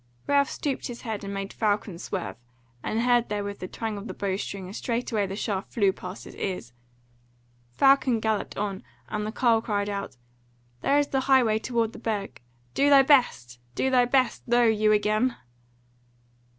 Ralph 0.25 0.49
stooped 0.49 0.87
his 0.87 1.03
head 1.03 1.23
and 1.23 1.31
made 1.31 1.53
Falcon 1.53 1.99
swerve, 1.99 2.35
and 2.81 3.01
heard 3.03 3.29
therewith 3.29 3.59
the 3.59 3.67
twang 3.67 3.97
of 3.99 4.07
the 4.07 4.15
bowstring 4.15 4.65
and 4.65 4.75
straightway 4.75 5.27
the 5.27 5.35
shaft 5.35 5.71
flew 5.73 5.91
past 5.93 6.23
his 6.23 6.33
ears. 6.37 6.73
Falcon 7.73 8.19
galloped 8.19 8.57
on, 8.57 8.81
and 9.09 9.27
the 9.27 9.31
carle 9.31 9.61
cried 9.61 9.89
out: 9.89 10.17
"There 10.81 10.97
is 10.97 11.09
the 11.09 11.19
highway 11.29 11.59
toward 11.59 11.93
the 11.93 11.99
Burg! 11.99 12.41
Do 12.73 12.89
thy 12.89 13.03
best, 13.03 13.59
do 13.75 13.91
thy 13.91 14.05
best! 14.05 14.41
Lo 14.47 14.63
you 14.63 14.91
again!" 14.91 15.35